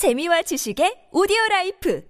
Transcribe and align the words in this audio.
재미와 0.00 0.40
지식의 0.40 1.10
오디오 1.12 1.36
라이프 1.50 2.02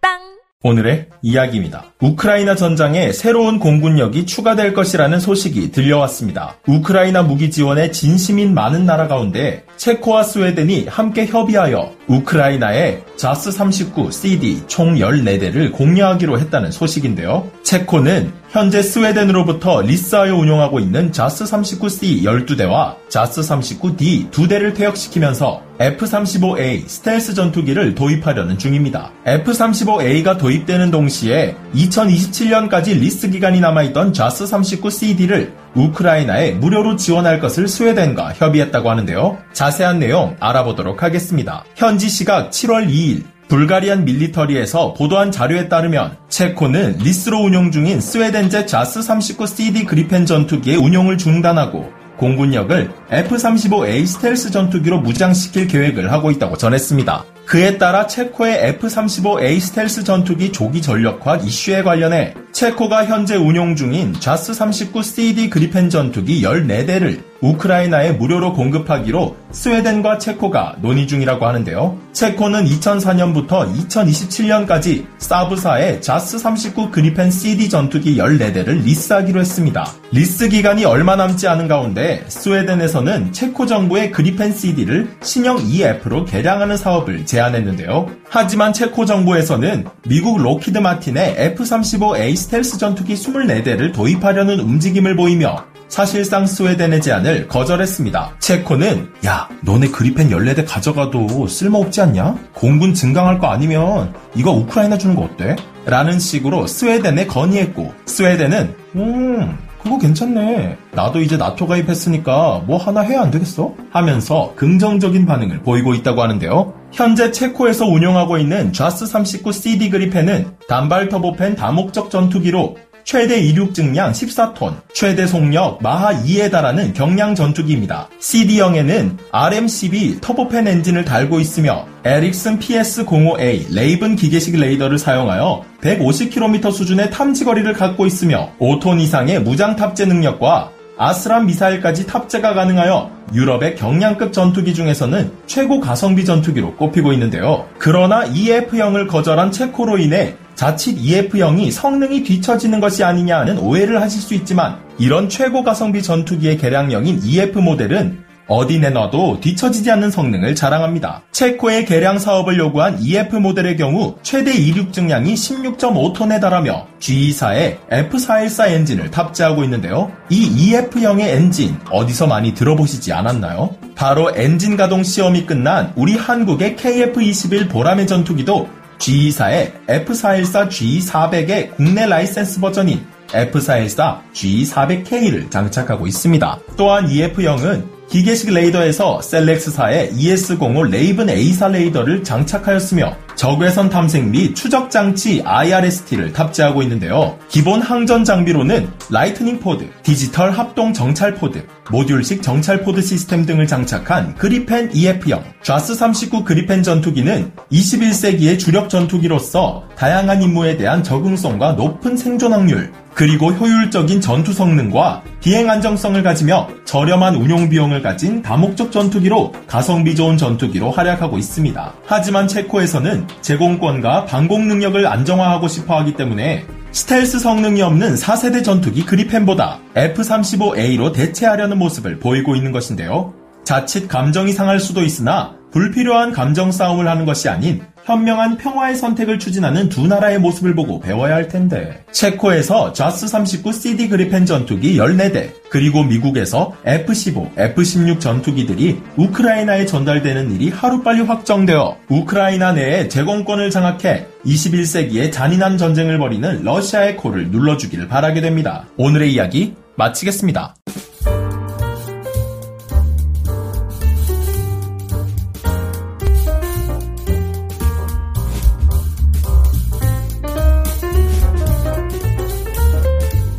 팝빵 0.00 0.40
오늘의 0.64 1.10
이야기입니다. 1.22 1.84
우크라이나 2.00 2.56
전장에 2.56 3.12
새로운 3.12 3.60
공군력이 3.60 4.26
추가될 4.26 4.74
것이라는 4.74 5.20
소식이 5.20 5.70
들려왔습니다. 5.70 6.56
우크라이나 6.66 7.22
무기 7.22 7.52
지원에 7.52 7.92
진심인 7.92 8.52
많은 8.52 8.84
나라 8.84 9.06
가운데 9.06 9.64
체코와 9.76 10.24
스웨덴이 10.24 10.86
함께 10.88 11.24
협의하여 11.24 11.92
우크라이나에 12.06 13.02
JAS 13.16 13.52
39 13.52 14.10
CD 14.10 14.62
총 14.66 14.96
14대를 14.96 15.72
공여하기로 15.72 16.38
했다는 16.40 16.70
소식인데요. 16.72 17.50
체코는 17.62 18.32
현재 18.50 18.82
스웨덴으로부터 18.82 19.82
리스하여 19.82 20.34
운용하고 20.34 20.80
있는 20.80 21.12
JAS 21.12 21.44
39C 21.44 22.22
12대와 22.24 22.96
JAS 23.08 23.42
39D 23.42 24.30
2대를 24.30 24.74
퇴역시키면서 24.74 25.62
F-35A 25.78 26.86
스텔스 26.86 27.34
전투기를 27.34 27.94
도입하려는 27.94 28.58
중입니다. 28.58 29.12
F-35A가 29.24 30.36
도입되는 30.36 30.90
동시에 30.90 31.56
2027년까지 31.74 32.98
리스 32.98 33.30
기간이 33.30 33.60
남아있던 33.60 34.12
JAS 34.12 34.44
39CD를 34.44 35.52
우크라이나에 35.74 36.52
무료로 36.52 36.96
지원할 36.96 37.40
것을 37.40 37.68
스웨덴과 37.68 38.34
협의했다고 38.34 38.90
하는데요. 38.90 39.38
자세한 39.52 39.98
내용 39.98 40.36
알아보도록 40.40 41.02
하겠습니다. 41.02 41.64
현지 41.76 42.08
시각 42.08 42.50
7월 42.50 42.88
2일 42.88 43.24
Bulgarian 43.48 44.04
Military에서 44.04 44.94
보도한 44.94 45.32
자료에 45.32 45.68
따르면 45.68 46.16
체코는 46.28 46.98
리스로 46.98 47.40
운용 47.40 47.72
중인 47.72 48.00
스웨덴제 48.00 48.66
JAS 48.66 49.00
39CD 49.00 49.86
그리펜 49.86 50.24
전투기의 50.24 50.76
운용을 50.76 51.18
중단하고 51.18 51.90
공군력을 52.16 52.90
F-35A 53.10 54.06
스텔스 54.06 54.52
전투기로 54.52 55.00
무장시킬 55.00 55.66
계획을 55.66 56.12
하고 56.12 56.30
있다고 56.30 56.58
전했습니다. 56.58 57.24
그에 57.50 57.78
따라 57.78 58.06
체코의 58.06 58.68
F-35A 58.78 59.58
스텔스 59.58 60.04
전투기 60.04 60.52
조기 60.52 60.80
전력화 60.80 61.34
이슈에 61.34 61.82
관련해 61.82 62.34
체코가 62.52 63.06
현재 63.06 63.34
운용 63.34 63.74
중인 63.74 64.12
JAS 64.20 64.54
39 64.54 65.02
CD 65.02 65.50
그리펜 65.50 65.90
전투기 65.90 66.42
14대를 66.42 67.20
우크라이나에 67.40 68.12
무료로 68.12 68.52
공급하기로 68.52 69.36
스웨덴과 69.50 70.18
체코가 70.18 70.76
논의 70.80 71.08
중이라고 71.08 71.44
하는데요. 71.44 71.98
체코는 72.12 72.66
2004년부터 72.66 73.74
2027년까지 73.88 75.06
사브사의 75.30 76.02
JAS 76.02 76.40
39 76.40 76.90
그리펜 76.90 77.30
CD 77.30 77.68
전투기 77.68 78.16
14대를 78.16 78.82
리스하기로 78.82 79.38
했습니다. 79.38 79.86
리스 80.10 80.48
기간이 80.48 80.84
얼마 80.84 81.14
남지 81.14 81.46
않은 81.46 81.68
가운데 81.68 82.24
스웨덴에서는 82.26 83.32
체코 83.32 83.64
정부의 83.64 84.10
그리펜 84.10 84.52
CD를 84.52 85.08
신형 85.22 85.58
EF로 85.68 86.24
개량하는 86.24 86.76
사업을 86.76 87.26
제안했는데요. 87.26 88.08
하지만 88.28 88.72
체코 88.72 89.04
정부에서는 89.04 89.86
미국 90.08 90.42
록히드 90.42 90.78
마틴의 90.78 91.36
F-35A 91.38 92.34
스텔스 92.34 92.78
전투기 92.78 93.14
24대를 93.14 93.94
도입하려는 93.94 94.58
움직임을 94.58 95.14
보이며 95.14 95.64
사실상 95.90 96.46
스웨덴의 96.46 97.02
제안을 97.02 97.48
거절했습니다. 97.48 98.36
체코는 98.38 99.10
야 99.26 99.48
너네 99.62 99.88
그리펜 99.88 100.30
14대 100.30 100.64
가져가도 100.66 101.48
쓸모없지 101.48 102.00
않냐? 102.00 102.38
공군 102.54 102.94
증강할 102.94 103.40
거 103.40 103.48
아니면 103.48 104.14
이거 104.36 104.52
우크라이나 104.52 104.96
주는 104.96 105.16
거 105.16 105.22
어때? 105.22 105.56
라는 105.84 106.18
식으로 106.20 106.68
스웨덴에 106.68 107.26
건의했고 107.26 107.92
스웨덴은 108.06 108.74
음 108.94 109.58
그거 109.82 109.98
괜찮네. 109.98 110.76
나도 110.92 111.20
이제 111.22 111.36
나토 111.36 111.66
가입했으니까 111.66 112.62
뭐 112.66 112.76
하나 112.76 113.00
해야 113.00 113.22
안 113.22 113.30
되겠어? 113.32 113.74
하면서 113.90 114.52
긍정적인 114.54 115.26
반응을 115.26 115.62
보이고 115.62 115.94
있다고 115.94 116.22
하는데요. 116.22 116.74
현재 116.92 117.32
체코에서 117.32 117.86
운영하고 117.86 118.38
있는 118.38 118.72
JAS 118.72 119.06
39 119.06 119.52
CD 119.52 119.90
그리펜은 119.90 120.52
단발 120.68 121.08
터보팬 121.08 121.56
다목적 121.56 122.10
전투기로 122.10 122.76
최대 123.10 123.40
이륙 123.40 123.74
중량 123.74 124.12
14톤, 124.12 124.72
최대 124.94 125.26
속력 125.26 125.82
마하 125.82 126.14
2에 126.14 126.48
달하는 126.48 126.92
경량 126.92 127.34
전투기입니다. 127.34 128.08
CD-형에는 128.20 129.18
RM12 129.32 130.20
터보팬 130.20 130.68
엔진을 130.68 131.04
달고 131.04 131.40
있으며 131.40 131.88
에릭슨 132.04 132.60
PS05A 132.60 133.74
레이븐 133.74 134.14
기계식 134.14 134.56
레이더를 134.56 134.96
사용하여 134.96 135.64
150km 135.80 136.70
수준의 136.70 137.10
탐지 137.10 137.44
거리를 137.44 137.72
갖고 137.72 138.06
있으며 138.06 138.52
5톤 138.60 139.00
이상의 139.00 139.42
무장 139.42 139.74
탑재 139.74 140.06
능력과 140.06 140.70
ASRAAM 140.96 141.46
미사일까지 141.46 142.06
탑재가 142.06 142.54
가능하여 142.54 143.10
유럽의 143.34 143.74
경량급 143.74 144.32
전투기 144.32 144.72
중에서는 144.72 145.32
최고 145.46 145.80
가성비 145.80 146.24
전투기로 146.24 146.76
꼽히고 146.76 147.12
있는데요. 147.14 147.66
그러나 147.78 148.24
EF형을 148.26 149.08
거절한 149.08 149.50
체코로 149.50 149.98
인해 149.98 150.36
자칫 150.54 150.96
EF형이 150.98 151.70
성능이 151.70 152.22
뒤처지는 152.22 152.80
것이 152.80 153.02
아니냐 153.04 153.40
하는 153.40 153.58
오해를 153.58 154.00
하실 154.00 154.20
수 154.20 154.34
있지만 154.34 154.78
이런 154.98 155.28
최고 155.28 155.64
가성비 155.64 156.02
전투기의 156.02 156.58
개량형인 156.58 157.20
EF 157.24 157.58
모델은 157.58 158.30
어디 158.50 158.80
내놔도 158.80 159.38
뒤처지지 159.40 159.92
않는 159.92 160.10
성능을 160.10 160.56
자랑합니다. 160.56 161.22
체코의 161.30 161.84
개량 161.84 162.18
사업을 162.18 162.58
요구한 162.58 162.98
EF 163.00 163.36
모델의 163.36 163.76
경우 163.76 164.16
최대 164.22 164.52
이륙 164.52 164.92
중량이 164.92 165.34
16.5톤에 165.34 166.40
달하며 166.40 166.88
GE사의 166.98 167.78
F414 167.88 168.70
엔진을 168.72 169.12
탑재하고 169.12 169.62
있는데요. 169.64 170.10
이 170.30 170.72
EF형의 170.72 171.30
엔진 171.30 171.76
어디서 171.92 172.26
많이 172.26 172.52
들어보시지 172.52 173.12
않았나요? 173.12 173.76
바로 173.94 174.32
엔진 174.34 174.76
가동 174.76 175.04
시험이 175.04 175.46
끝난 175.46 175.92
우리 175.94 176.16
한국의 176.16 176.74
KF-21 176.74 177.70
보라매 177.70 178.04
전투기도 178.04 178.68
GE사의 179.00 179.86
F414 179.86 180.68
GE400의 180.68 181.76
국내 181.76 182.06
라이센스 182.06 182.60
버전인 182.60 183.04
F414 183.32 184.20
GE400K를 184.32 185.50
장착하고 185.50 186.06
있습니다. 186.06 186.58
또한 186.76 187.10
EF형은 187.10 188.00
기계식 188.10 188.52
레이더에서 188.52 189.22
셀렉스사의 189.22 190.14
ES05 190.14 190.90
레이븐 190.90 191.30
AESA 191.30 191.68
레이더를 191.68 192.24
장착하였으며 192.24 193.16
적외선 193.36 193.88
탐색 193.88 194.26
및 194.26 194.56
추적 194.56 194.90
장치 194.90 195.40
IRST를 195.44 196.32
탑재하고 196.32 196.82
있는데요. 196.82 197.38
기본 197.48 197.80
항전 197.80 198.24
장비로는 198.24 198.90
라이트닝 199.10 199.60
pod, 199.60 199.88
디지털 200.02 200.50
합동 200.50 200.92
정찰 200.92 201.36
pod, 201.36 201.64
모듈식 201.90 202.42
정찰 202.42 202.82
pod 202.82 203.00
시스템 203.00 203.46
등을 203.46 203.68
장착한 203.68 204.34
그리펜 204.34 204.90
EF형 204.92 205.44
JAS 205.62 205.94
39 205.94 206.44
그리펜 206.44 206.82
전투기는 206.82 207.52
21세기의 207.70 208.58
주력 208.58 208.88
전투기로서 208.90 209.84
다양한 209.96 210.42
임무에 210.42 210.76
대한 210.76 211.04
적응성과 211.04 211.72
높은 211.72 212.16
생존 212.16 212.52
확률, 212.52 212.92
그리고 213.20 213.52
효율적인 213.52 214.22
전투 214.22 214.54
성능과 214.54 215.22
비행 215.42 215.68
안정성을 215.68 216.22
가지며 216.22 216.68
저렴한 216.86 217.34
운용 217.34 217.68
비용을 217.68 218.00
가진 218.00 218.40
다목적 218.40 218.90
전투기로 218.90 219.52
가성비 219.66 220.16
좋은 220.16 220.38
전투기로 220.38 220.90
활약하고 220.90 221.36
있습니다. 221.36 221.92
하지만 222.06 222.48
체코에서는 222.48 223.28
제공권과 223.42 224.24
방공 224.24 224.68
능력을 224.68 225.06
안정화하고 225.06 225.68
싶어 225.68 225.98
하기 225.98 226.14
때문에 226.14 226.64
스텔스 226.92 227.40
성능이 227.40 227.82
없는 227.82 228.14
4세대 228.14 228.64
전투기 228.64 229.04
그리펜보다 229.04 229.80
F-35A로 229.96 231.12
대체하려는 231.12 231.76
모습을 231.76 232.20
보이고 232.20 232.56
있는 232.56 232.72
것인데요. 232.72 233.34
자칫 233.64 234.08
감정이 234.08 234.54
상할 234.54 234.80
수도 234.80 235.02
있으나 235.02 235.59
불필요한 235.72 236.32
감정 236.32 236.72
싸움을 236.72 237.08
하는 237.08 237.24
것이 237.24 237.48
아닌 237.48 237.82
현명한 238.04 238.56
평화의 238.56 238.96
선택을 238.96 239.38
추진하는 239.38 239.88
두 239.88 240.06
나라의 240.06 240.38
모습을 240.40 240.74
보고 240.74 240.98
배워야 241.00 241.34
할 241.34 241.48
텐데. 241.48 242.04
체코에서 242.10 242.92
자스 242.92 243.28
39 243.28 243.72
CD 243.72 244.08
그리펜 244.08 244.46
전투기 244.46 244.96
14대, 244.96 245.50
그리고 245.70 246.02
미국에서 246.02 246.74
F-15, 246.84 247.56
F-16 247.56 248.20
전투기들이 248.20 249.00
우크라이나에 249.16 249.86
전달되는 249.86 250.50
일이 250.52 250.70
하루빨리 250.70 251.20
확정되어 251.20 251.98
우크라이나 252.08 252.72
내에 252.72 253.08
제공권을 253.08 253.70
장악해 253.70 254.26
21세기의 254.44 255.30
잔인한 255.30 255.78
전쟁을 255.78 256.18
벌이는 256.18 256.64
러시아의 256.64 257.16
코를 257.16 257.50
눌러주기를 257.50 258.08
바라게 258.08 258.40
됩니다. 258.40 258.86
오늘의 258.96 259.32
이야기 259.32 259.74
마치겠습니다. 259.96 260.74